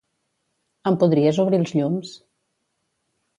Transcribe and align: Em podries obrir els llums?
Em 0.91 0.97
podries 1.03 1.39
obrir 1.43 1.59
els 1.65 1.75
llums? 1.81 2.15